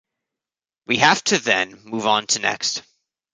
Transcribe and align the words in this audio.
We 0.87 0.97
have 0.97 1.23
to 1.25 1.37
then 1.37 1.79
move 1.83 2.07
on 2.07 2.25
to 2.25 2.39
next. 2.39 2.81